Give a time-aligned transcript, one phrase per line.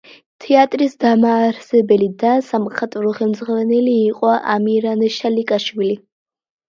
[0.43, 5.97] თეატრის დამაარსებელი და სამხატვრო ხელმძღვანელი იყო ამირან შალიკაშვილი.